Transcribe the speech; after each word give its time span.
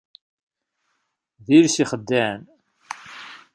D 1.45 1.47
iles 1.57 1.75
ixeddɛen! 1.83 2.41